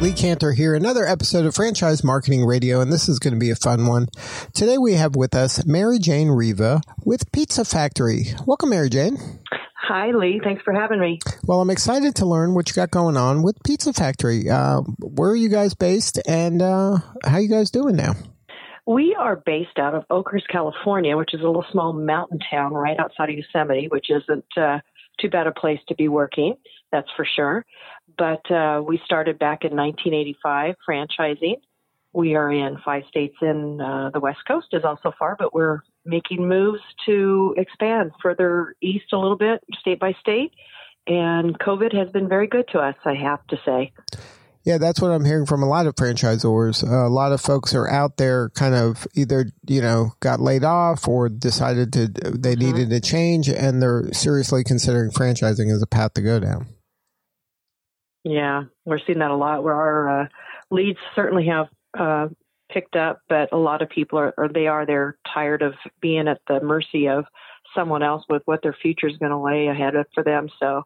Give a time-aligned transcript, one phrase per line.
[0.00, 3.50] Lee Kantor here, another episode of Franchise Marketing Radio, and this is going to be
[3.50, 4.06] a fun one.
[4.54, 8.26] Today we have with us Mary Jane Riva with Pizza Factory.
[8.46, 9.18] Welcome, Mary Jane.
[9.74, 10.40] Hi, Lee.
[10.42, 11.18] Thanks for having me.
[11.48, 14.48] Well, I'm excited to learn what you got going on with Pizza Factory.
[14.48, 18.14] Uh, where are you guys based, and uh, how are you guys doing now?
[18.86, 22.98] We are based out of Oakhurst, California, which is a little small mountain town right
[23.00, 24.78] outside of Yosemite, which isn't uh,
[25.20, 26.54] too bad a place to be working,
[26.92, 27.66] that's for sure.
[28.18, 31.60] But uh, we started back in 1985 franchising.
[32.12, 35.80] We are in five states in uh, the West Coast is also far, but we're
[36.04, 40.52] making moves to expand further east a little bit, state by state.
[41.06, 43.92] And COVID has been very good to us, I have to say.
[44.64, 46.86] Yeah, that's what I'm hearing from a lot of franchisors.
[46.86, 50.64] Uh, a lot of folks are out there kind of either, you know, got laid
[50.64, 52.76] off or decided to they mm-hmm.
[52.76, 56.66] needed a change and they're seriously considering franchising as a path to go down.
[58.24, 60.26] Yeah, we're seeing that a lot where our uh,
[60.70, 62.28] leads certainly have uh,
[62.70, 66.28] picked up, but a lot of people are, or they are, they're tired of being
[66.28, 67.24] at the mercy of
[67.74, 70.48] someone else with what their future is going to lay ahead of for them.
[70.58, 70.82] So,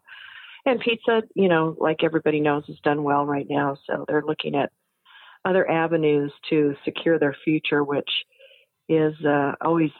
[0.65, 3.77] and pizza, you know, like everybody knows, is done well right now.
[3.87, 4.71] So they're looking at
[5.43, 8.09] other avenues to secure their future, which
[8.87, 9.91] is uh, always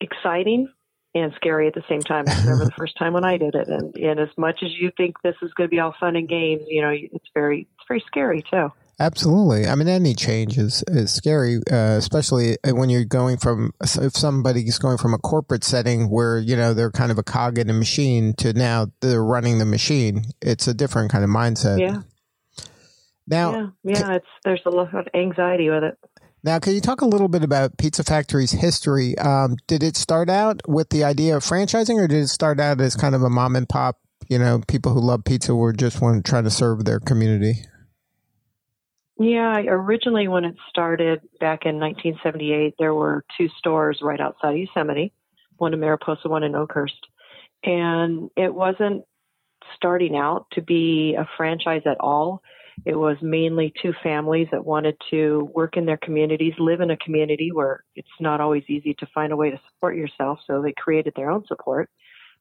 [0.00, 0.68] exciting
[1.16, 2.24] and scary at the same time.
[2.28, 4.90] I remember the first time when I did it, and, and as much as you
[4.96, 7.88] think this is going to be all fun and games, you know, it's very it's
[7.88, 8.70] very scary too.
[8.98, 9.66] Absolutely.
[9.66, 14.78] I mean, any change is, is scary, uh, especially when you're going from, if somebody's
[14.78, 17.74] going from a corporate setting where, you know, they're kind of a cog in a
[17.74, 20.24] machine to now they're running the machine.
[20.40, 21.78] It's a different kind of mindset.
[21.78, 22.02] Yeah.
[23.28, 25.98] Now, yeah, yeah, it's, there's a lot of anxiety with it.
[26.46, 29.18] Now, can you talk a little bit about Pizza Factory's history?
[29.18, 32.80] Um, did it start out with the idea of franchising, or did it start out
[32.80, 33.98] as kind of a mom and pop?
[34.28, 37.64] You know, people who love pizza were just want to try to serve their community.
[39.18, 45.12] Yeah, originally when it started back in 1978, there were two stores right outside Yosemite,
[45.56, 47.08] one in Mariposa, one in Oakhurst,
[47.64, 49.04] and it wasn't
[49.74, 52.40] starting out to be a franchise at all.
[52.84, 56.96] It was mainly two families that wanted to work in their communities, live in a
[56.98, 60.38] community where it's not always easy to find a way to support yourself.
[60.46, 61.90] So they created their own support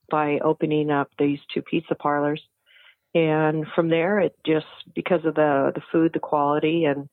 [0.09, 2.41] by opening up these two pizza parlors.
[3.15, 7.07] And from there, it just because of the the food, the quality, and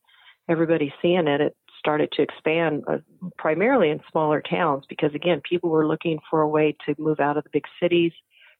[0.48, 2.98] everybody seeing it, it started to expand uh,
[3.38, 7.36] primarily in smaller towns because again, people were looking for a way to move out
[7.36, 8.12] of the big cities.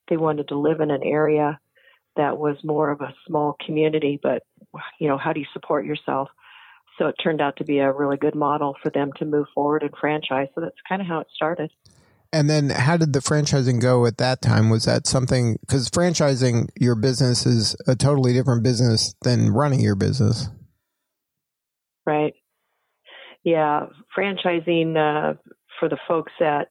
[0.08, 1.58] They wanted to live in an area
[2.16, 4.42] that was more of a small community, but
[4.98, 6.28] you know, how do you support yourself?
[6.98, 9.82] So it turned out to be a really good model for them to move forward
[9.82, 10.48] and franchise.
[10.54, 11.70] So that's kind of how it started.
[12.34, 14.70] And then how did the franchising go at that time?
[14.70, 19.96] Was that something because franchising your business is a totally different business than running your
[19.96, 20.48] business?
[22.06, 22.34] Right.
[23.44, 23.86] Yeah.
[24.16, 25.34] Franchising uh,
[25.78, 26.68] for the folks that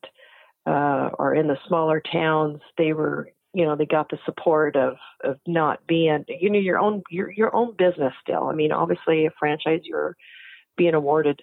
[0.65, 4.95] uh, are in the smaller towns, they were you know they got the support of
[5.23, 8.47] of not being you know your own your your own business still.
[8.47, 10.15] I mean obviously a franchise you're
[10.77, 11.41] being awarded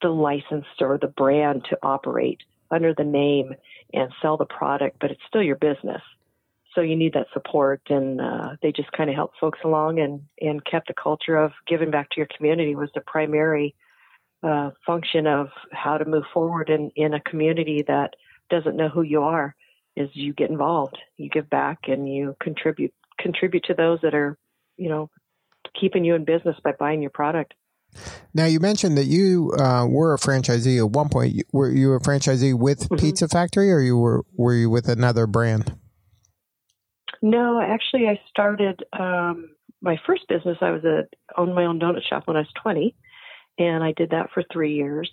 [0.00, 3.54] the license or the brand to operate under the name
[3.92, 6.02] and sell the product but it's still your business.
[6.74, 10.22] So you need that support and uh, they just kind of helped folks along and
[10.40, 13.74] and kept the culture of giving back to your community was the primary
[14.44, 18.14] uh, function of how to move forward in in a community that
[18.48, 19.56] doesn't know who you are
[19.98, 24.38] is you get involved, you give back, and you contribute contribute to those that are,
[24.76, 25.10] you know,
[25.78, 27.54] keeping you in business by buying your product.
[28.34, 31.42] Now you mentioned that you uh, were a franchisee at one point.
[31.52, 32.96] Were you a franchisee with mm-hmm.
[32.96, 35.74] Pizza Factory, or you were were you with another brand?
[37.20, 40.58] No, actually, I started um, my first business.
[40.60, 41.06] I was a
[41.36, 42.94] owned my own donut shop when I was twenty,
[43.58, 45.10] and I did that for three years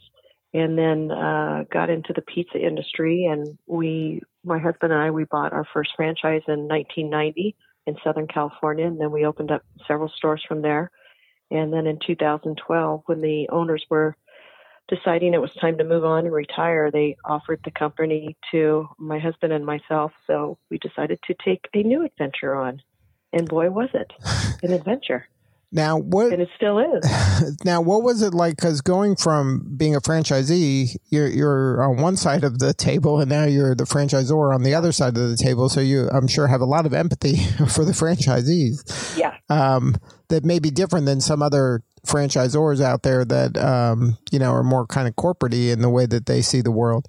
[0.56, 3.26] and then uh, got into the pizza industry.
[3.26, 8.26] And we, my husband and I, we bought our first franchise in 1990 in Southern
[8.26, 10.92] California, and then we opened up several stores from there.
[11.52, 14.16] And then in 2012, when the owners were
[14.88, 19.20] deciding it was time to move on and retire, they offered the company to my
[19.20, 20.14] husband and myself.
[20.26, 22.82] So we decided to take a new adventure on.
[23.34, 24.14] And boy, was it
[24.64, 25.28] an adventure.
[25.76, 26.32] Now what?
[26.32, 27.58] And it still is.
[27.66, 28.56] now what was it like?
[28.56, 33.30] Because going from being a franchisee, you're you're on one side of the table, and
[33.30, 35.68] now you're the franchisor on the other side of the table.
[35.68, 37.36] So you, I'm sure, have a lot of empathy
[37.70, 39.18] for the franchisees.
[39.18, 39.36] Yeah.
[39.50, 39.98] Um,
[40.30, 44.64] that may be different than some other franchisors out there that um, you know are
[44.64, 47.06] more kind of corporatey in the way that they see the world.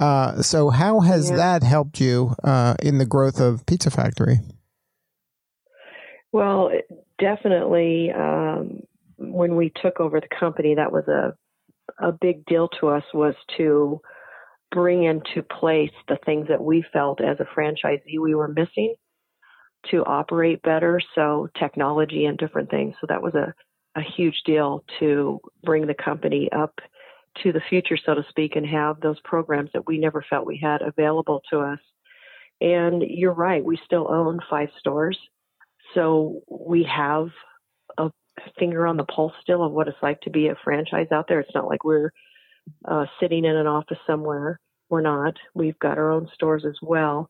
[0.00, 1.36] Uh, so how has yeah.
[1.36, 4.40] that helped you uh, in the growth of Pizza Factory?
[6.32, 6.70] Well,
[7.20, 8.10] definitely.
[8.10, 8.80] Um,
[9.18, 11.34] when we took over the company, that was a
[11.98, 14.00] a big deal to us was to
[14.70, 18.94] bring into place the things that we felt as a franchisee we were missing
[19.90, 21.00] to operate better.
[21.14, 22.94] So technology and different things.
[23.00, 23.52] So that was a,
[23.98, 26.74] a huge deal to bring the company up
[27.42, 30.60] to the future, so to speak, and have those programs that we never felt we
[30.62, 31.78] had available to us.
[32.60, 35.18] And you're right, we still own five stores.
[35.94, 37.28] So we have
[37.98, 38.10] a
[38.58, 41.40] finger on the pulse still of what it's like to be a franchise out there.
[41.40, 42.12] It's not like we're
[42.84, 44.60] uh, sitting in an office somewhere.
[44.88, 45.36] We're not.
[45.54, 47.28] We've got our own stores as well.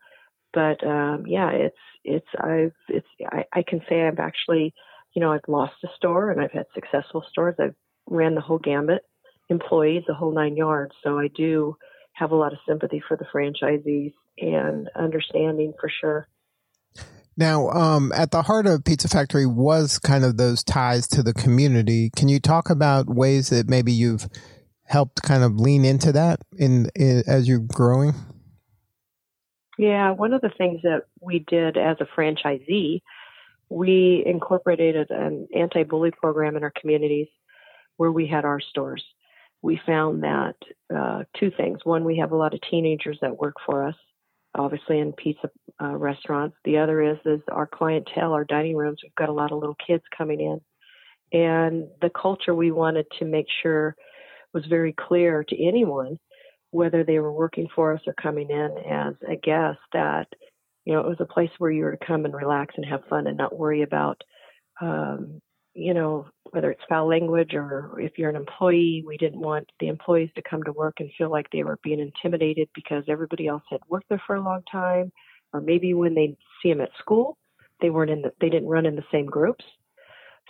[0.52, 4.74] But um, yeah, it's it's I've it's I, I can say I've actually
[5.14, 7.56] you know I've lost a store and I've had successful stores.
[7.58, 7.74] I've
[8.06, 9.02] ran the whole gambit,
[9.48, 10.94] employees, the whole nine yards.
[11.04, 11.76] So I do
[12.14, 16.28] have a lot of sympathy for the franchisees and understanding for sure.
[17.36, 21.32] Now, um, at the heart of Pizza Factory was kind of those ties to the
[21.32, 22.10] community.
[22.14, 24.28] Can you talk about ways that maybe you've
[24.84, 28.12] helped kind of lean into that in, in as you're growing?
[29.78, 33.00] Yeah, one of the things that we did as a franchisee,
[33.70, 37.28] we incorporated an anti-bully program in our communities
[37.96, 39.04] where we had our stores.
[39.62, 40.56] We found that
[40.94, 41.78] uh, two things.
[41.84, 43.94] One, we have a lot of teenagers that work for us
[44.54, 45.50] obviously in pizza
[45.82, 46.56] uh, restaurants.
[46.64, 49.00] The other is is our clientele, our dining rooms.
[49.02, 50.60] We've got a lot of little kids coming in,
[51.38, 53.94] and the culture we wanted to make sure
[54.52, 56.18] was very clear to anyone,
[56.70, 60.26] whether they were working for us or coming in as a guest, that
[60.84, 63.04] you know it was a place where you were to come and relax and have
[63.08, 64.20] fun and not worry about
[64.80, 65.40] um,
[65.74, 69.88] you know, whether it's foul language or if you're an employee, we didn't want the
[69.88, 73.62] employees to come to work and feel like they were being intimidated because everybody else
[73.70, 75.12] had worked there for a long time,
[75.52, 77.36] or maybe when they see them at school,
[77.80, 79.64] they weren't in the, they didn't run in the same groups.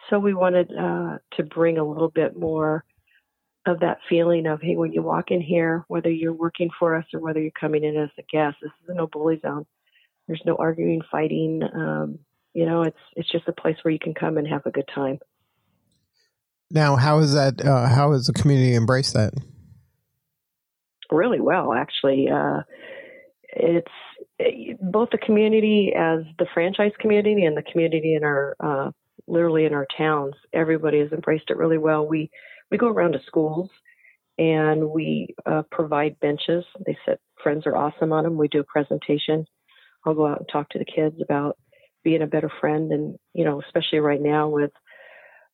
[0.08, 2.84] So we wanted uh, to bring a little bit more
[3.66, 7.04] of that feeling of, hey, when you walk in here, whether you're working for us
[7.12, 9.66] or whether you're coming in as a guest, this is a no bully zone.
[10.26, 11.62] There's no arguing, fighting.
[11.62, 12.18] Um,
[12.52, 14.88] you know, it's it's just a place where you can come and have a good
[14.94, 15.18] time.
[16.70, 17.64] Now, how is that?
[17.64, 19.34] Uh, how has the community embraced that?
[21.10, 22.28] Really well, actually.
[22.28, 22.60] Uh,
[23.52, 23.90] it's
[24.80, 28.90] both the community as the franchise community and the community in our uh,
[29.26, 30.34] literally in our towns.
[30.52, 32.06] Everybody has embraced it really well.
[32.06, 32.30] We
[32.70, 33.70] we go around to schools
[34.38, 36.64] and we uh, provide benches.
[36.86, 38.36] They said friends are awesome on them.
[38.36, 39.46] We do a presentation.
[40.04, 41.58] I'll go out and talk to the kids about
[42.04, 44.70] being a better friend and you know especially right now with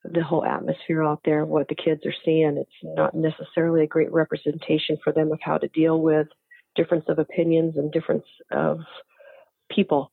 [0.04, 4.12] the whole atmosphere out there what the kids are seeing it's not necessarily a great
[4.12, 6.28] representation for them of how to deal with
[6.76, 8.80] difference of opinions and difference of
[9.70, 10.12] people.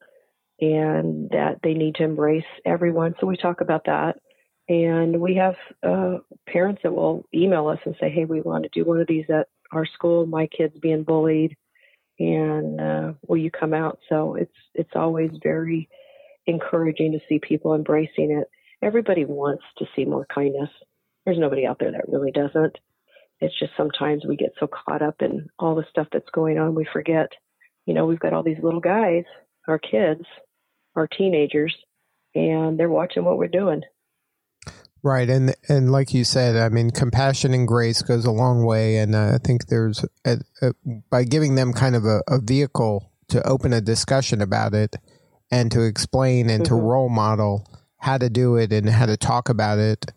[0.60, 3.16] And that they need to embrace everyone.
[3.20, 4.16] So we talk about that.
[4.70, 8.70] And we have uh, parents that will email us and say hey we want to
[8.74, 11.58] do one of these at our school my kid's being bullied
[12.18, 14.00] and uh, will you come out?
[14.08, 15.90] So it's it's always very
[16.46, 18.48] encouraging to see people embracing it.
[18.82, 20.70] Everybody wants to see more kindness.
[21.26, 22.78] There's nobody out there that really doesn't.
[23.40, 26.76] It's just sometimes we get so caught up in all the stuff that's going on,
[26.76, 27.30] we forget,
[27.86, 29.24] you know, we've got all these little guys,
[29.68, 30.24] our kids,
[30.96, 31.76] our teenagers,
[32.36, 33.82] and they're watching what we're doing.
[35.02, 38.98] Right, and and like you said, I mean, compassion and grace goes a long way,
[38.98, 40.74] and uh, I think there's a, a,
[41.10, 44.96] by giving them kind of a, a vehicle to open a discussion about it
[45.54, 46.76] and to explain and mm-hmm.
[46.76, 47.64] to role model
[47.98, 50.12] how to do it and how to talk about it.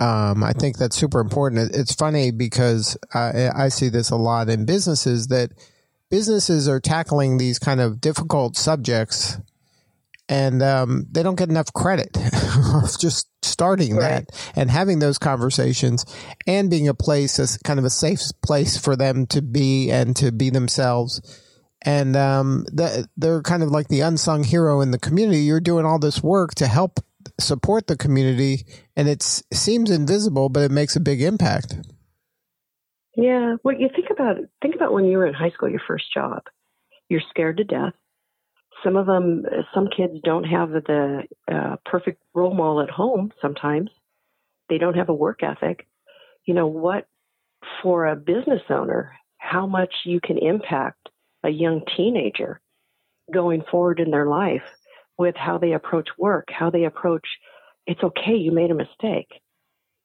[0.00, 1.76] Um, I think that's super important.
[1.76, 5.52] It's funny because I, I see this a lot in businesses that
[6.10, 9.38] businesses are tackling these kind of difficult subjects
[10.28, 12.16] and um, they don't get enough credit
[12.74, 14.26] of just starting right.
[14.26, 16.04] that and having those conversations
[16.48, 20.16] and being a place, a kind of a safe place for them to be and
[20.16, 21.43] to be themselves
[21.84, 25.40] and um, the, they're kind of like the unsung hero in the community.
[25.40, 27.00] You're doing all this work to help
[27.38, 28.64] support the community,
[28.96, 31.76] and it seems invisible, but it makes a big impact.
[33.16, 36.12] Yeah, well, you think about think about when you were in high school, your first
[36.12, 36.42] job.
[37.08, 37.92] You're scared to death.
[38.84, 43.90] some of them, some kids don't have the uh, perfect role model at home sometimes.
[44.68, 45.86] They don't have a work ethic.
[46.44, 47.06] You know, what
[47.82, 51.08] for a business owner, how much you can impact
[51.44, 52.60] a young teenager
[53.32, 54.62] going forward in their life
[55.18, 57.26] with how they approach work, how they approach
[57.86, 59.28] it's okay, you made a mistake.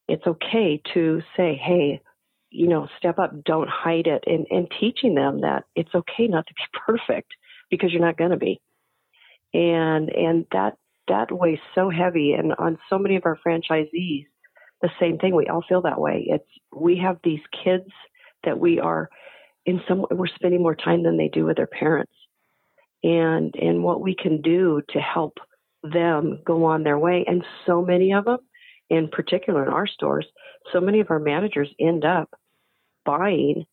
[0.08, 2.02] It's okay to say, hey,
[2.50, 6.46] you know, step up, don't hide it, and, and teaching them that it's okay not
[6.48, 7.32] to be perfect
[7.70, 8.60] because you're not going to be.
[9.54, 10.78] And and that
[11.08, 14.26] that weighs so heavy, and on so many of our franchisees,
[14.82, 15.36] the same thing.
[15.36, 16.26] We all feel that way.
[16.28, 17.90] It's we have these kids
[18.44, 19.10] that we are
[19.70, 22.14] in some we're spending more time than they do with their parents,
[23.04, 25.38] and and what we can do to help
[25.84, 27.24] them go on their way.
[27.28, 28.40] And so many of them,
[28.90, 30.26] in particular in our stores,
[30.74, 32.30] so many of our managers end up
[33.06, 33.66] buying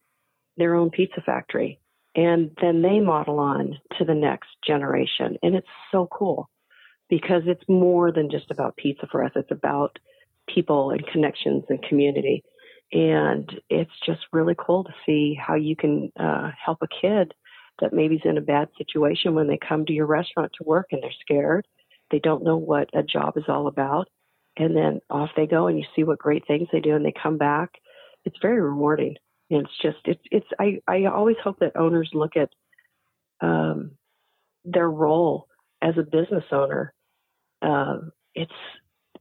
[0.57, 1.81] their own pizza factory
[2.17, 5.37] and then they model on to the next generation.
[5.43, 6.49] And it's so cool
[7.11, 9.33] because it's more than just about pizza for us.
[9.37, 9.99] It's about
[10.49, 12.43] people and connections and community.
[12.93, 17.35] And it's just really cool to see how you can uh, help a kid
[17.81, 20.87] that maybe is in a bad situation when they come to your restaurant to work
[20.93, 21.66] and they're scared.
[22.11, 24.09] They don't know what a job is all about.
[24.57, 27.12] And then off they go and you see what great things they do and they
[27.12, 27.73] come back.
[28.25, 29.16] It's very rewarding.
[29.50, 32.49] And it's just it's it's I I always hope that owners look at
[33.40, 33.93] um,
[34.64, 35.49] their role
[35.83, 36.93] as a business owner.
[37.62, 38.50] Um, it's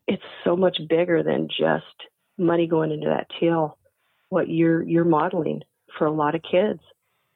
[0.08, 3.78] it's so much bigger than just money going into that till.
[4.30, 5.62] What you're you're modeling
[5.98, 6.82] for a lot of kids,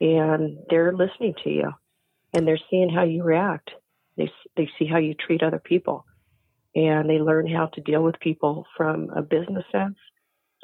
[0.02, 1.72] and they're listening to you,
[2.34, 3.72] and they're seeing how you react.
[4.18, 6.06] They they see how you treat other people,
[6.76, 9.98] and they learn how to deal with people from a business sense,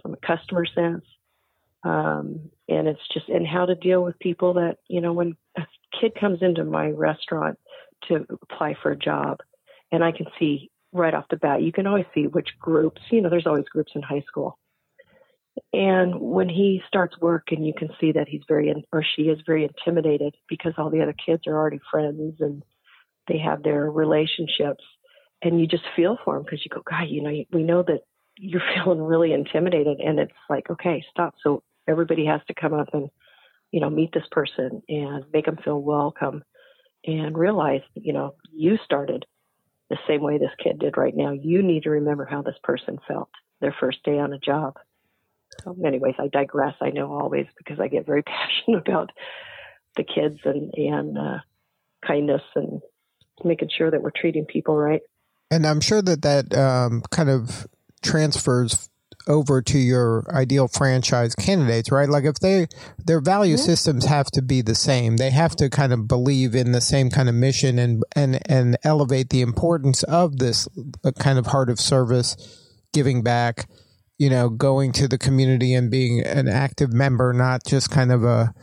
[0.02, 1.06] from a customer sense,
[1.86, 5.66] um, and it's just and how to deal with people that you know when a
[6.02, 7.60] kid comes into my restaurant
[8.08, 9.40] to apply for a job
[9.92, 11.62] and i can see right off the bat.
[11.62, 14.58] You can always see which groups you know there's always groups in high school.
[15.72, 19.24] And when he starts work and you can see that he's very in, or she
[19.24, 22.64] is very intimidated because all the other kids are already friends and
[23.28, 24.84] they have their relationships
[25.42, 28.02] and you just feel for him because you go god you know we know that
[28.38, 30.00] you're feeling really intimidated.
[30.00, 31.36] And it's like okay stop.
[31.44, 33.10] So everybody has to come up and
[33.72, 36.44] you know meet this person and make them feel welcome
[37.06, 39.26] and realize you know you started
[39.90, 41.32] the same way this kid did right now.
[41.32, 43.30] You need to remember how this person felt
[43.62, 44.76] their first day on a job.
[45.64, 46.76] So anyways i digress.
[46.82, 49.12] I know always because i get very passionate about
[49.96, 51.38] the kids and and uh,
[52.06, 52.82] kindness and
[53.44, 55.02] making sure that we're treating people right.
[55.52, 57.68] And i'm sure that that um, kind of
[58.02, 58.90] transfers
[59.28, 62.10] over to your ideal franchise candidates, right?
[62.10, 62.68] Like if they
[63.04, 65.18] their value systems have to be the same.
[65.18, 68.78] They have to kind of believe in the same kind of mission and and and
[68.84, 70.68] elevate the importance of this
[71.04, 72.36] uh, kind of heart of service,
[72.94, 73.68] giving back,
[74.18, 78.24] you know, going to the community and being an active member, not just kind of
[78.24, 78.54] a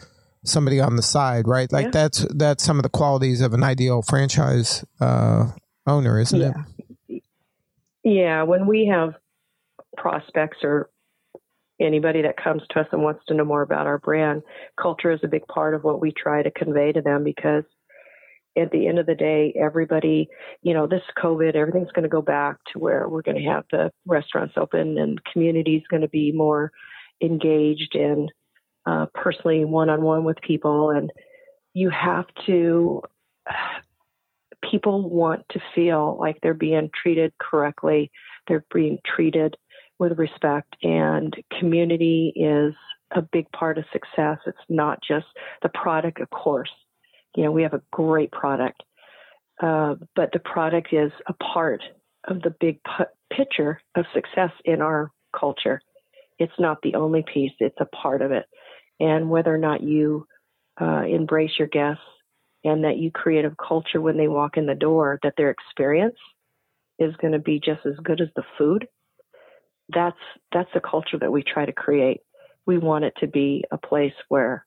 [0.44, 1.70] somebody on the side, right?
[1.72, 1.90] Like yeah.
[1.90, 5.50] that's that's some of the qualities of an ideal franchise uh,
[5.86, 6.52] owner, isn't yeah.
[7.08, 7.22] it?
[8.04, 9.14] Yeah, when we have
[9.96, 10.90] prospects or
[11.80, 14.42] anybody that comes to us and wants to know more about our brand,
[14.80, 17.64] culture is a big part of what we try to convey to them because
[18.56, 20.28] at the end of the day, everybody,
[20.62, 23.64] you know, this COVID, everything's going to go back to where we're going to have
[23.70, 26.70] the restaurants open and community is going to be more
[27.22, 28.30] engaged and
[28.84, 30.90] uh, personally one on one with people.
[30.90, 31.10] And
[31.72, 33.00] you have to,
[34.70, 38.10] people want to feel like they're being treated correctly,
[38.48, 39.56] they're being treated
[39.98, 42.74] with respect, and community is
[43.14, 44.38] a big part of success.
[44.46, 45.26] It's not just
[45.62, 46.70] the product, of course.
[47.36, 48.82] You know, we have a great product,
[49.62, 51.82] uh, but the product is a part
[52.28, 52.80] of the big
[53.32, 55.80] picture of success in our culture.
[56.38, 58.46] It's not the only piece, it's a part of it.
[59.00, 60.26] And whether or not you
[60.80, 62.02] uh, embrace your guests
[62.64, 66.16] and that you create a culture when they walk in the door, that their experience
[66.98, 68.86] is going to be just as good as the food
[69.94, 70.18] that's
[70.52, 72.20] that's the culture that we try to create.
[72.66, 74.64] We want it to be a place where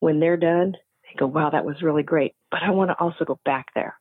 [0.00, 0.72] when they're done,
[1.02, 3.96] they go, "Wow, that was really great," but I want to also go back there.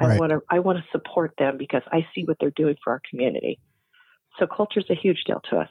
[0.00, 0.16] Right.
[0.16, 2.92] I want to I want to support them because I see what they're doing for
[2.92, 3.58] our community.
[4.38, 5.68] So culture is a huge deal to us.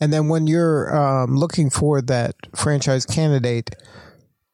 [0.00, 3.70] And then when you're um, looking for that franchise candidate,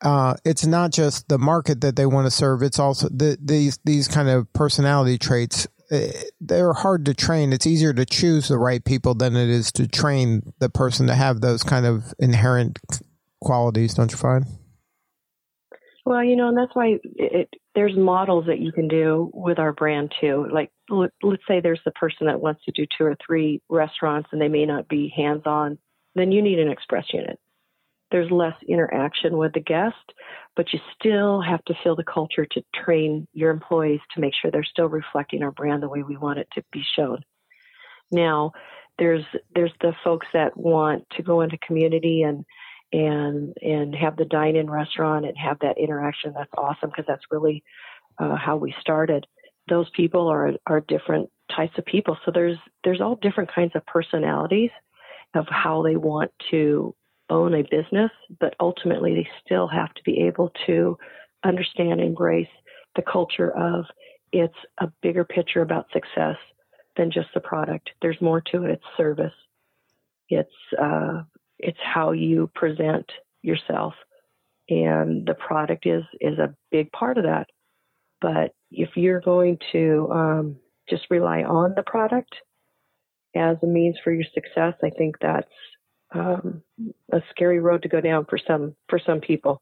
[0.02, 3.78] uh, it's not just the market that they want to serve; it's also the, these
[3.84, 5.66] these kind of personality traits
[6.40, 7.52] they're hard to train.
[7.52, 11.14] It's easier to choose the right people than it is to train the person to
[11.14, 12.78] have those kind of inherent
[13.40, 14.44] qualities, don't you find?
[16.04, 19.72] Well, you know, and that's why it, there's models that you can do with our
[19.72, 20.46] brand too.
[20.50, 24.30] Like, let, let's say there's the person that wants to do two or three restaurants
[24.32, 25.78] and they may not be hands on,
[26.14, 27.38] then you need an express unit.
[28.10, 29.96] There's less interaction with the guest,
[30.56, 34.50] but you still have to feel the culture to train your employees to make sure
[34.50, 37.22] they're still reflecting our brand the way we want it to be shown.
[38.10, 38.52] Now,
[38.98, 39.24] there's
[39.54, 42.44] there's the folks that want to go into community and
[42.92, 46.32] and and have the dine-in restaurant and have that interaction.
[46.34, 47.62] That's awesome because that's really
[48.18, 49.26] uh, how we started.
[49.68, 52.16] Those people are are different types of people.
[52.24, 54.70] So there's there's all different kinds of personalities
[55.34, 56.94] of how they want to
[57.30, 60.96] own a business, but ultimately they still have to be able to
[61.44, 62.48] understand, and embrace
[62.96, 63.84] the culture of
[64.32, 66.36] it's a bigger picture about success
[66.96, 67.90] than just the product.
[68.02, 68.70] There's more to it.
[68.70, 69.32] It's service.
[70.28, 71.22] It's uh,
[71.58, 73.10] it's how you present
[73.42, 73.94] yourself,
[74.68, 77.46] and the product is is a big part of that.
[78.20, 80.56] But if you're going to um,
[80.90, 82.34] just rely on the product
[83.34, 85.46] as a means for your success, I think that's
[86.14, 86.62] um,
[87.12, 89.60] a scary road to go down for some for some people.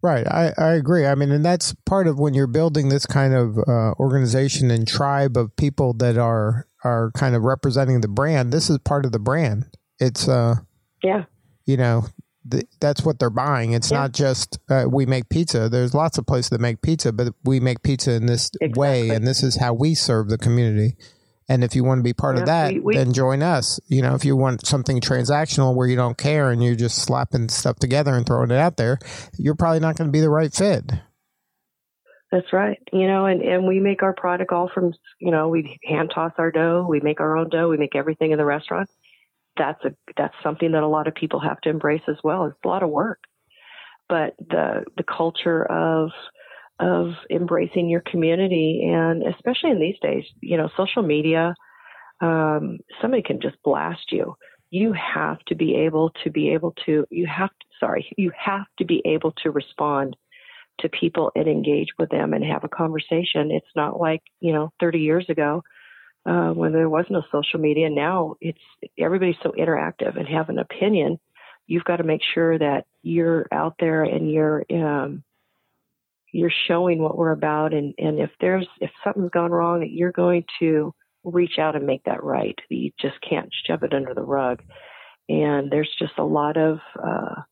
[0.00, 1.06] Right, I, I agree.
[1.06, 4.86] I mean, and that's part of when you're building this kind of uh, organization and
[4.86, 8.52] tribe of people that are are kind of representing the brand.
[8.52, 9.66] This is part of the brand.
[9.98, 10.56] It's uh,
[11.02, 11.24] yeah,
[11.66, 12.06] you know,
[12.48, 13.72] th- that's what they're buying.
[13.72, 13.98] It's yeah.
[13.98, 15.68] not just uh, we make pizza.
[15.68, 18.80] There's lots of places that make pizza, but we make pizza in this exactly.
[18.80, 20.96] way, and this is how we serve the community.
[21.50, 23.80] And if you want to be part yeah, of that, we, we, then join us.
[23.88, 27.48] You know, if you want something transactional where you don't care and you're just slapping
[27.48, 28.98] stuff together and throwing it out there,
[29.38, 30.92] you're probably not going to be the right fit.
[32.30, 32.78] That's right.
[32.92, 36.32] You know, and, and we make our product all from, you know, we hand toss
[36.36, 36.86] our dough.
[36.86, 37.70] We make our own dough.
[37.70, 38.90] We make everything in the restaurant.
[39.56, 42.44] That's a, that's something that a lot of people have to embrace as well.
[42.44, 43.20] It's a lot of work,
[44.06, 46.10] but the, the culture of,
[46.80, 51.54] of embracing your community and especially in these days you know social media
[52.20, 54.36] um, somebody can just blast you.
[54.70, 58.66] You have to be able to be able to you have to, sorry you have
[58.78, 60.16] to be able to respond
[60.80, 63.50] to people and engage with them and have a conversation.
[63.50, 65.62] It's not like you know 30 years ago
[66.26, 67.88] uh, when there was no social media.
[67.88, 68.58] Now it's
[68.98, 71.18] everybody's so interactive and have an opinion.
[71.66, 75.22] You've got to make sure that you're out there and you're um,
[76.32, 80.12] you're showing what we're about and, and if there's if something's gone wrong that you're
[80.12, 84.22] going to reach out and make that right you just can't shove it under the
[84.22, 84.62] rug.
[85.28, 87.42] And there's just a lot of uh,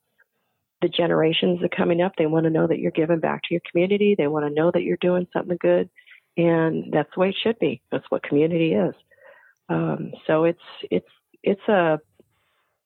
[0.81, 2.13] the generations that are coming up.
[2.17, 4.15] They want to know that you're giving back to your community.
[4.17, 5.91] They want to know that you're doing something good.
[6.39, 7.83] And that's the way it should be.
[7.91, 8.95] That's what community is.
[9.69, 10.61] Um, so it's
[10.91, 11.09] it's
[11.43, 11.99] it's a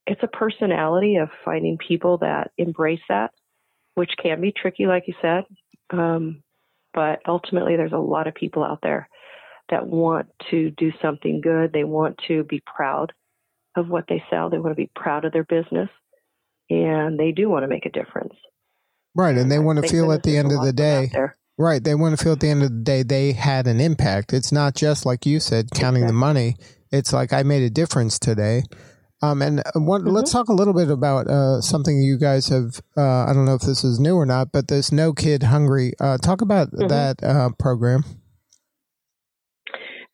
[0.06, 3.32] it's a personality of finding people that embrace that
[3.96, 5.44] which can be tricky like you said
[5.92, 6.42] um,
[6.92, 9.08] but ultimately, there's a lot of people out there
[9.70, 11.72] that want to do something good.
[11.72, 13.12] They want to be proud
[13.76, 14.50] of what they sell.
[14.50, 15.88] They want to be proud of their business,
[16.68, 18.34] and they do want to make a difference.
[19.14, 21.10] Right, and they want to feel at the end of the day.
[21.58, 24.32] Right, they want to feel at the end of the day they had an impact.
[24.32, 26.06] It's not just like you said, counting exactly.
[26.06, 26.56] the money.
[26.90, 28.62] It's like I made a difference today.
[29.22, 30.10] Um, and one, mm-hmm.
[30.10, 32.80] let's talk a little bit about uh, something you guys have.
[32.96, 35.92] Uh, I don't know if this is new or not, but this No Kid Hungry.
[36.00, 36.88] Uh, talk about mm-hmm.
[36.88, 38.04] that uh, program.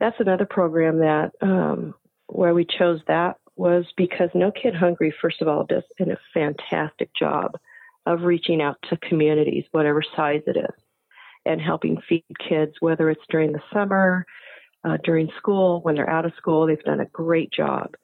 [0.00, 1.94] That's another program that um,
[2.26, 7.10] where we chose that was because No Kid Hungry, first of all, does a fantastic
[7.18, 7.52] job
[8.04, 10.82] of reaching out to communities, whatever size it is,
[11.44, 14.26] and helping feed kids, whether it's during the summer,
[14.84, 16.66] uh, during school, when they're out of school.
[16.66, 17.94] They've done a great job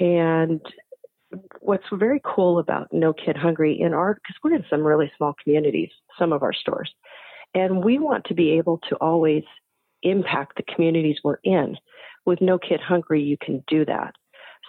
[0.00, 0.60] and
[1.60, 5.34] what's very cool about No Kid Hungry in our, because we're in some really small
[5.44, 6.92] communities, some of our stores,
[7.54, 9.44] and we want to be able to always
[10.02, 11.76] impact the communities we're in.
[12.26, 14.14] With No Kid Hungry, you can do that.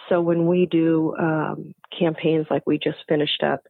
[0.10, 3.62] So when we do um, campaigns like we just finished up,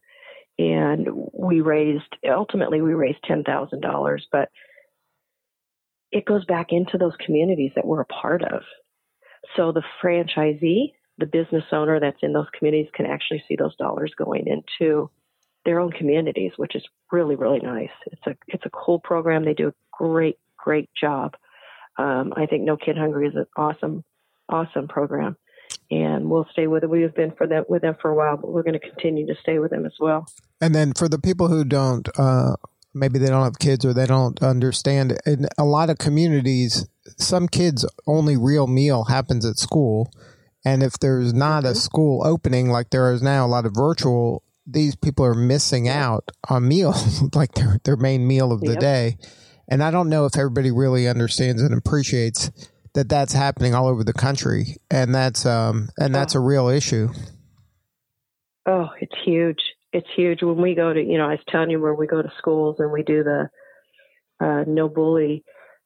[0.58, 4.50] and we raised ultimately we raised ten thousand dollars, but
[6.10, 8.62] it goes back into those communities that we're a part of.
[9.56, 14.12] So the franchisee the business owner that's in those communities can actually see those dollars
[14.18, 15.08] going into
[15.64, 16.82] their own communities, which is
[17.12, 17.94] really really nice.
[18.06, 19.44] It's a it's a cool program.
[19.44, 21.36] They do a great great job.
[21.96, 24.02] Um, I think No Kid Hungry is an awesome
[24.48, 25.36] awesome program,
[25.92, 26.90] and we'll stay with it.
[26.90, 29.36] We've been for them with them for a while, but we're going to continue to
[29.40, 30.26] stay with them as well.
[30.60, 32.08] And then for the people who don't.
[32.18, 32.56] Uh,
[32.94, 35.18] maybe they don't have kids or they don't understand.
[35.24, 40.12] In a lot of communities, some kids' only real meal happens at school
[40.64, 41.76] and if there's not a mm-hmm.
[41.76, 46.30] school opening like there is now, a lot of virtual these people are missing out
[46.48, 48.80] on meals, like their their main meal of the yep.
[48.80, 49.16] day.
[49.68, 52.50] And I don't know if everybody really understands and appreciates
[52.94, 56.40] that that's happening all over the country, and that's um and that's oh.
[56.40, 57.08] a real issue.
[58.66, 59.60] Oh, it's huge.
[59.92, 60.42] It's huge.
[60.42, 62.76] When we go to, you know, I was telling you where we go to schools
[62.78, 63.48] and we do the
[64.40, 65.44] uh, no bully,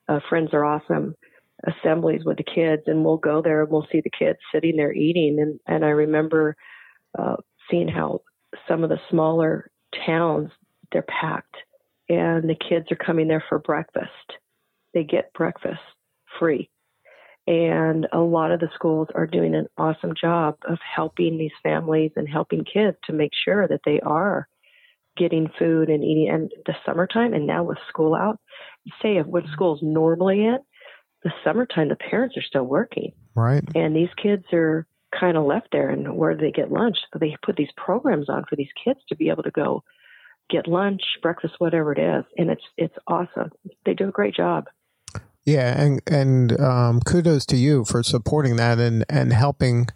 [0.09, 1.15] uh, friends are awesome
[1.65, 4.93] assemblies with the kids, and we'll go there and we'll see the kids sitting there
[4.93, 5.39] eating.
[5.41, 6.57] And and I remember
[7.19, 7.37] uh,
[7.71, 8.23] seeing how
[8.69, 9.71] some of the smaller
[10.07, 10.51] towns
[10.93, 11.57] they're packed,
[12.09, 14.11] and the kids are coming there for breakfast.
[14.95, 15.81] They get breakfast
[16.39, 16.71] free.
[17.47, 22.11] And a lot of the schools are doing an awesome job of helping these families
[22.17, 24.49] and helping kids to make sure that they are
[25.17, 26.29] getting food and eating.
[26.29, 28.41] And the summertime, and now with school out,
[29.01, 30.59] say if when school's normally in,
[31.27, 33.11] the summertime, the parents are still working.
[33.35, 33.65] Right.
[33.75, 34.87] And these kids are
[35.19, 36.97] kind of left there and where do they get lunch?
[37.13, 39.83] So they put these programs on for these kids to be able to go
[40.49, 42.25] get lunch, breakfast, whatever it is.
[42.39, 43.51] And it's it's awesome.
[43.85, 44.67] They do a great job.
[45.45, 49.89] Yeah, and and um, kudos to you for supporting that and and helping,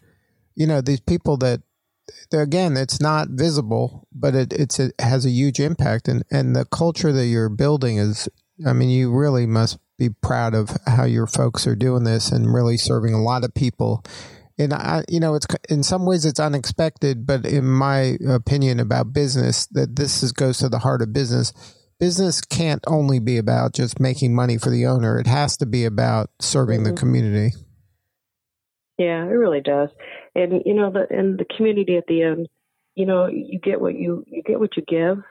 [0.57, 1.61] you know, these people that
[2.33, 6.65] again, it's not visible, but it it's it has a huge impact, and and the
[6.65, 8.29] culture that you're building is,
[8.67, 12.53] I mean, you really must be proud of how your folks are doing this and
[12.53, 14.03] really serving a lot of people.
[14.59, 19.13] And I, you know, it's in some ways it's unexpected, but in my opinion about
[19.13, 21.53] business, that this is, goes to the heart of business.
[22.01, 25.85] Business can't only be about just making money for the owner; it has to be
[25.85, 26.95] about serving mm-hmm.
[26.95, 27.57] the community.
[28.97, 29.91] Yeah, it really does.
[30.35, 32.49] And you know, the and the community at the end,
[32.95, 35.23] you know, you get what you you get what you give,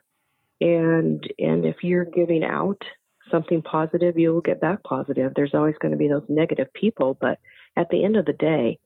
[0.61, 2.83] and and if you're giving out
[3.31, 5.33] something positive, you will get back positive.
[5.35, 7.39] There's always going to be those negative people, but
[7.75, 8.79] at the end of the day,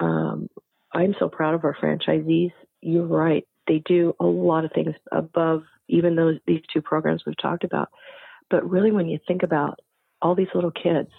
[0.00, 0.48] um,
[0.92, 2.52] I'm so proud of our franchisees.
[2.80, 7.40] You're right; they do a lot of things above even those these two programs we've
[7.40, 7.90] talked about.
[8.50, 9.80] But really, when you think about
[10.22, 11.10] all these little kids,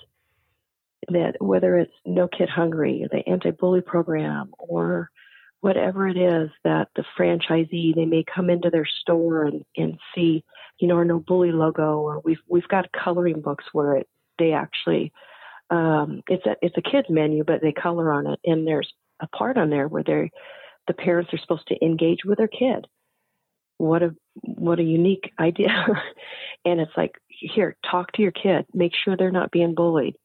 [1.10, 5.10] that whether it's No Kid Hungry, the anti-bully program, or
[5.62, 10.44] whatever it is that the franchisee they may come into their store and, and see
[10.80, 14.54] you know our no bully logo or we've we've got coloring books where it they
[14.54, 15.12] actually
[15.70, 19.28] um, it's a it's a kids menu but they color on it and there's a
[19.28, 20.32] part on there where they
[20.90, 22.88] the parents are supposed to engage with their kid.
[23.78, 25.86] What a what a unique idea.
[26.66, 28.66] And it's like here talk to your kid.
[28.74, 30.16] Make sure they're not being bullied.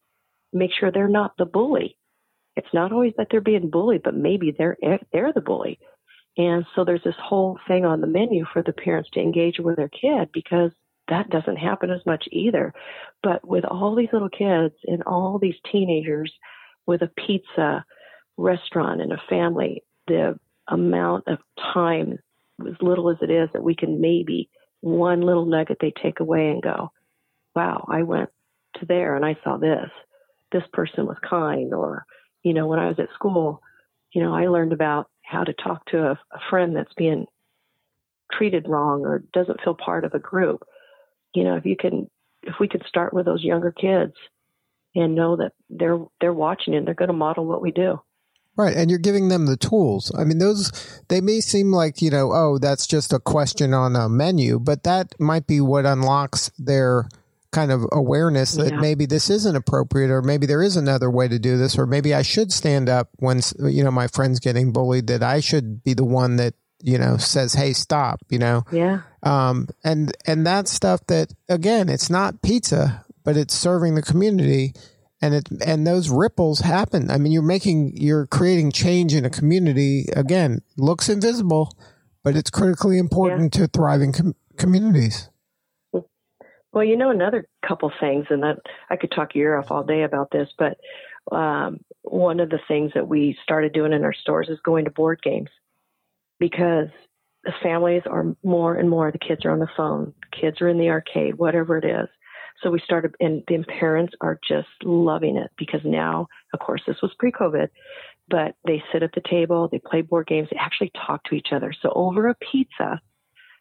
[0.53, 1.97] Make sure they're not the bully
[2.57, 5.79] it's not always that they're being bullied, but maybe they're eh, they're the bully.
[6.37, 9.77] And so there's this whole thing on the menu for the parents to engage with
[9.77, 10.73] their kid because
[11.09, 12.73] that doesn't happen as much either.
[13.23, 16.33] But with all these little kids and all these teenagers
[16.87, 17.85] with a pizza
[18.37, 20.39] restaurant and a family, the
[20.69, 21.39] amount of
[21.73, 22.19] time,
[22.61, 24.49] as little as it is, that we can maybe
[24.81, 26.91] one little nugget they take away and go,
[27.55, 28.31] wow, I went
[28.81, 29.91] to there and I saw this.
[30.53, 32.07] This person was kind or
[32.45, 33.61] you know, when I was at school,
[34.13, 37.27] you know, I learned about how to talk to a, a friend that's being
[38.33, 40.63] treated wrong or doesn't feel part of a group.
[41.35, 42.09] You know, if you can,
[42.43, 44.13] if we could start with those younger kids
[44.95, 48.01] and know that they're they're watching and they're going to model what we do.
[48.57, 50.13] Right, and you're giving them the tools.
[50.17, 50.71] I mean, those
[51.09, 54.85] they may seem like you know, oh, that's just a question on a menu, but
[54.85, 57.09] that might be what unlocks their
[57.55, 58.81] kind of awareness that yeah.
[58.81, 62.13] maybe this isn't appropriate or maybe there is another way to do this or maybe
[62.13, 65.95] I should stand up when you know my friend's getting bullied that I should be
[65.95, 70.67] the one that you know says hey stop you know yeah um and and that
[70.67, 74.75] stuff that again it's not pizza but it's serving the community
[75.23, 79.31] and it and those ripples happen I mean you're making you're creating change in a
[79.31, 81.73] community again looks invisible
[82.25, 83.63] but it's critically important yeah.
[83.63, 85.31] to thriving com- communities
[86.75, 88.59] well, you know, another couple things, and that
[88.91, 90.77] I could talk your off all day about this, but
[91.35, 94.91] um, one of the things that we started doing in our stores is going to
[94.91, 95.49] board games
[96.39, 96.89] because
[97.45, 100.79] the families are more and more, the kids are on the phone, kids are in
[100.79, 102.09] the arcade, whatever it is.
[102.63, 106.97] So we started, and the parents are just loving it because now, of course, this
[107.03, 107.69] was pre COVID,
[108.29, 111.49] but they sit at the table, they play board games, they actually talk to each
[111.53, 111.73] other.
[111.83, 113.01] So over a pizza,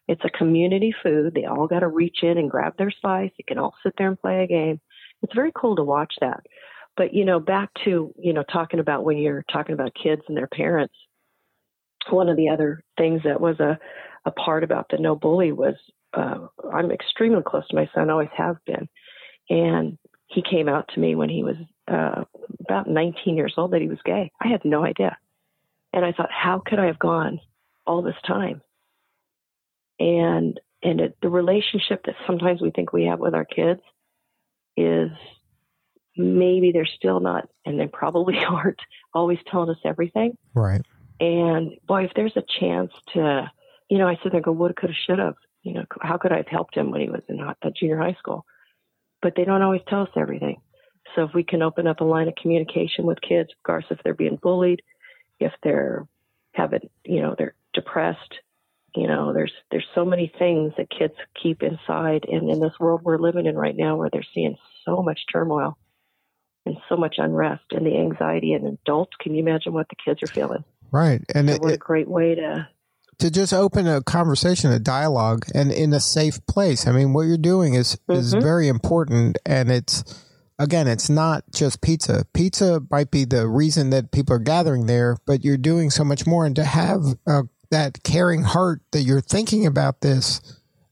[0.06, 1.34] it's a community food.
[1.34, 3.30] They all got to reach in and grab their slice.
[3.36, 4.80] You can all sit there and play a game.
[5.22, 6.40] It's very cool to watch that.
[6.96, 10.36] But, you know, back to, you know, talking about when you're talking about kids and
[10.36, 10.94] their parents,
[12.10, 13.78] one of the other things that was a,
[14.26, 15.74] a part about the no bully was
[16.12, 18.88] uh, I'm extremely close to my son, always have been.
[19.50, 21.56] And he came out to me when he was
[21.88, 22.24] uh,
[22.60, 24.30] about 19 years old that he was gay.
[24.40, 25.16] I had no idea.
[25.92, 27.40] And I thought, how could I have gone
[27.86, 28.62] all this time
[29.98, 33.80] and and it, the relationship that sometimes we think we have with our kids
[34.76, 35.10] is
[36.16, 38.80] maybe they're still not, and they probably aren't
[39.12, 40.36] always telling us everything.
[40.54, 40.82] Right.
[41.20, 43.50] And boy, if there's a chance to,
[43.88, 45.34] you know, I sit there and go, woulda, coulda, shoulda.
[45.62, 47.40] You know, how could I have helped him when he was in
[47.80, 48.44] junior high school?
[49.22, 50.60] But they don't always tell us everything.
[51.14, 54.12] So if we can open up a line of communication with kids, regardless if they're
[54.12, 54.82] being bullied,
[55.40, 56.06] if they're
[56.52, 58.34] having, you know, they're depressed,
[58.94, 63.02] you know, there's there's so many things that kids keep inside, and in this world
[63.02, 65.76] we're living in right now, where they're seeing so much turmoil
[66.66, 69.12] and so much unrest and the anxiety and adults.
[69.20, 70.64] Can you imagine what the kids are feeling?
[70.92, 72.68] Right, and so it, what a great way to
[73.18, 76.86] to just open a conversation, a dialogue, and in a safe place.
[76.86, 78.12] I mean, what you're doing is mm-hmm.
[78.12, 80.24] is very important, and it's
[80.58, 82.24] again, it's not just pizza.
[82.32, 86.26] Pizza might be the reason that people are gathering there, but you're doing so much
[86.26, 90.40] more, and to have a that caring heart that you're thinking about this,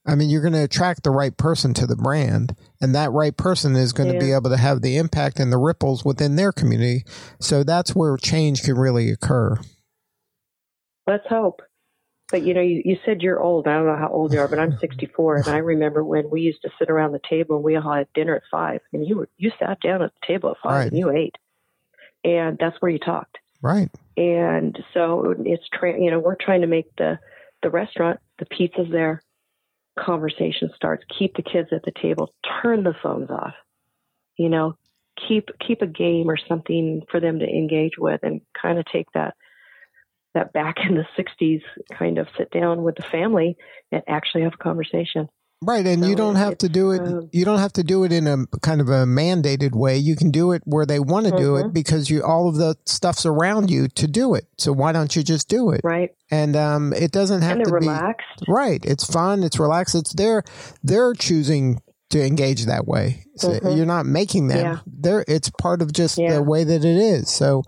[0.05, 3.37] I mean, you're going to attract the right person to the brand, and that right
[3.37, 4.19] person is going yeah.
[4.19, 7.05] to be able to have the impact and the ripples within their community.
[7.41, 9.59] So that's where change can really occur.
[11.07, 11.63] Let's hope.
[12.33, 13.69] But you know, you, you said you're old.
[13.69, 16.41] I don't know how old you are, but I'm 64, and I remember when we
[16.41, 19.19] used to sit around the table and we all had dinner at five, and you
[19.19, 20.89] were you sat down at the table at five right.
[20.89, 21.37] and you ate,
[22.25, 23.39] and that's where you talked.
[23.61, 23.91] Right.
[24.17, 27.19] And so it's tra- you know we're trying to make the
[27.63, 29.23] the restaurant the pizza's there,
[29.99, 31.05] conversation starts.
[31.19, 32.35] Keep the kids at the table.
[32.63, 33.55] Turn the phones off.
[34.37, 34.75] You know,
[35.29, 39.07] keep keep a game or something for them to engage with, and kind of take
[39.15, 39.35] that
[40.35, 43.57] that back in the 60s kind of sit down with the family
[43.91, 45.29] and actually have a conversation.
[45.63, 47.01] Right, and so you don't have to do it.
[47.01, 49.97] Um, you don't have to do it in a kind of a mandated way.
[49.97, 51.43] You can do it where they want to mm-hmm.
[51.43, 51.73] do it mm-hmm.
[51.73, 54.49] because you all of the stuff's around you to do it.
[54.59, 55.83] So why don't you just do it?
[55.85, 56.11] Right.
[56.33, 58.45] And um, it doesn't have to relaxed.
[58.45, 58.85] be right.
[58.85, 59.45] It's fun.
[59.45, 59.95] It's relaxed.
[59.95, 60.43] It's their
[60.83, 63.25] they're choosing to engage that way.
[63.37, 63.77] So mm-hmm.
[63.77, 64.59] You're not making them.
[64.59, 64.79] Yeah.
[64.87, 66.35] They're it's part of just yeah.
[66.35, 67.31] the way that it is.
[67.31, 67.63] So,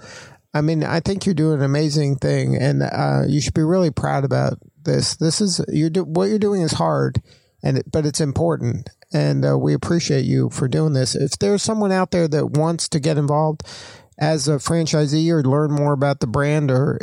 [0.52, 3.90] I mean, I think you're doing an amazing thing, and uh, you should be really
[3.90, 5.16] proud about this.
[5.16, 7.22] This is you do what you're doing is hard
[7.64, 8.90] and but it's important.
[9.12, 11.16] And uh, we appreciate you for doing this.
[11.16, 13.62] If there's someone out there that wants to get involved
[14.18, 16.98] as a franchisee or learn more about the brand or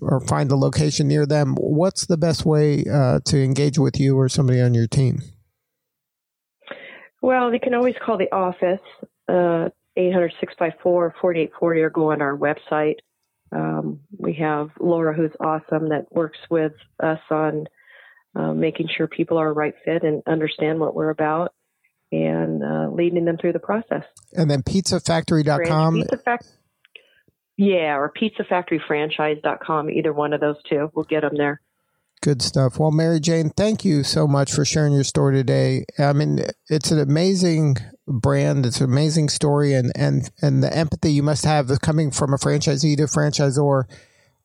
[0.00, 4.18] or find a location near them what's the best way uh, to engage with you
[4.18, 5.20] or somebody on your team?
[7.22, 8.80] Well they can always call the office
[9.28, 12.96] uh, 800-654-4840 or go on our website.
[13.52, 17.68] Um, we have laura who's awesome that works with us on
[18.36, 21.54] uh, making sure people are a right fit and understand what we're about
[22.12, 24.04] and uh, leading them through the process.
[24.32, 25.94] And then pizzafactory.com.
[25.94, 26.44] Pizza Fac-
[27.56, 29.90] yeah, or pizzafactoryfranchise.com.
[29.90, 30.90] Either one of those two.
[30.94, 31.62] We'll get them there.
[32.22, 32.78] Good stuff.
[32.78, 35.84] Well, Mary Jane, thank you so much for sharing your story today.
[35.98, 38.66] I mean, it's an amazing brand.
[38.66, 42.38] It's an amazing story, and and and the empathy you must have coming from a
[42.38, 43.84] franchisee to a franchisor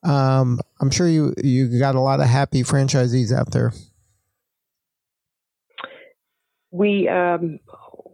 [0.03, 3.73] um, I'm sure you you got a lot of happy franchisees out there.
[6.71, 7.59] We um,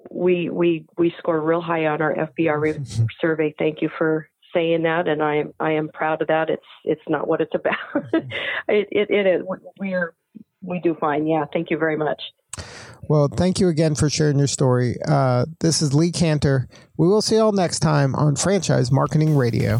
[0.09, 3.53] we we we score real high on our FBR survey.
[3.57, 6.49] Thank you for saying that, and I am I am proud of that.
[6.49, 7.75] It's it's not what it's about.
[8.13, 9.43] it, it it is.
[9.79, 10.13] We're
[10.61, 11.27] we do fine.
[11.27, 11.45] Yeah.
[11.51, 12.21] Thank you very much.
[13.09, 14.97] Well, thank you again for sharing your story.
[15.07, 16.67] Uh, this is Lee Kantor.
[16.97, 19.79] We will see you all next time on Franchise Marketing Radio.